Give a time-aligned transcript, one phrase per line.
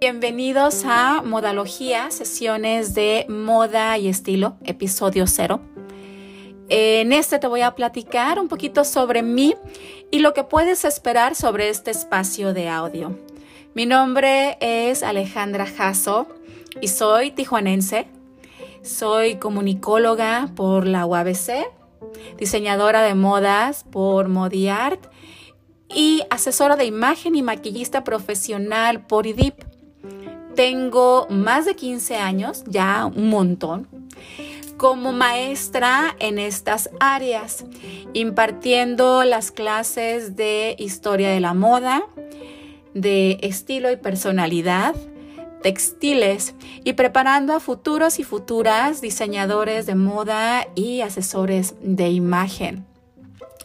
[0.00, 5.60] Bienvenidos a Modalogía, sesiones de moda y estilo, episodio cero.
[6.68, 9.56] En este te voy a platicar un poquito sobre mí
[10.12, 13.18] y lo que puedes esperar sobre este espacio de audio.
[13.74, 16.28] Mi nombre es Alejandra Jasso
[16.80, 18.06] y soy tijuanense.
[18.84, 21.66] Soy comunicóloga por la UABC,
[22.36, 25.08] diseñadora de modas por Modiart
[25.92, 29.67] y asesora de imagen y maquillista profesional por IDIP
[30.58, 33.86] tengo más de 15 años, ya un montón,
[34.76, 37.64] como maestra en estas áreas,
[38.12, 42.02] impartiendo las clases de historia de la moda,
[42.92, 44.96] de estilo y personalidad,
[45.62, 52.84] textiles y preparando a futuros y futuras diseñadores de moda y asesores de imagen.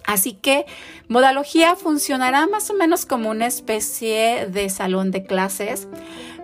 [0.06, 0.66] Así que
[1.08, 5.88] Modalogía funcionará más o menos como una especie de salón de clases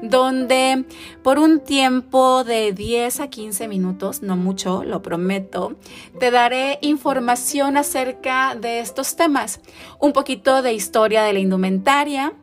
[0.02, 0.86] donde
[1.24, 5.76] por un tiempo de 10 a 15 minutos, no mucho, lo prometo,
[6.20, 9.62] te daré información acerca de estos temas,
[10.00, 12.34] un poquito de historia de la indumentaria,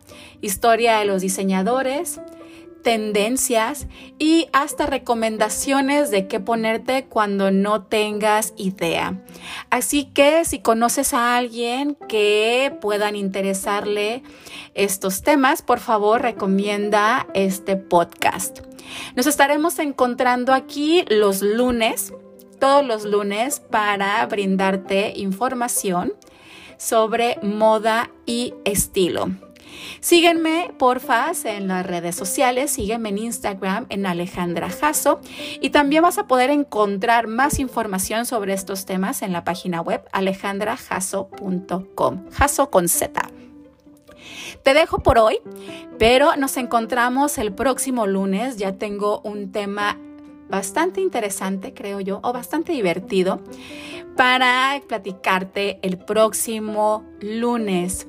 [0.40, 2.20] historia de los diseñadores,
[2.86, 9.24] tendencias y hasta recomendaciones de qué ponerte cuando no tengas idea.
[9.70, 14.22] Así que si conoces a alguien que puedan interesarle
[14.74, 18.60] estos temas, por favor recomienda este podcast.
[19.16, 22.14] Nos estaremos encontrando aquí los lunes,
[22.60, 26.12] todos los lunes, para brindarte información
[26.78, 29.45] sobre moda y estilo.
[30.00, 35.20] Sígueme, porfa, en las redes sociales, sígueme en Instagram en Alejandra Jasso
[35.60, 40.02] y también vas a poder encontrar más información sobre estos temas en la página web
[40.12, 43.30] alejandrajasso.com, Jasso con Z.
[44.62, 45.40] Te dejo por hoy,
[45.98, 48.56] pero nos encontramos el próximo lunes.
[48.56, 49.98] Ya tengo un tema
[50.48, 53.40] bastante interesante, creo yo, o bastante divertido
[54.16, 58.08] para platicarte el próximo lunes.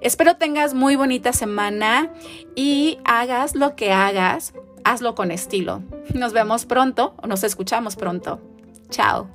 [0.00, 2.12] Espero tengas muy bonita semana
[2.54, 4.54] y hagas lo que hagas,
[4.84, 5.82] hazlo con estilo.
[6.14, 8.40] Nos vemos pronto o nos escuchamos pronto.
[8.90, 9.28] Chao.